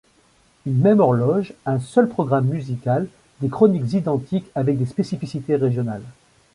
[0.65, 3.07] Une même horloge, un seul programme musical,
[3.39, 6.01] des chroniques identiques avec des spécificités régionales.